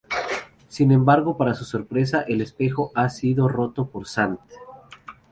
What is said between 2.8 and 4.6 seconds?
ha sido roto por Zant.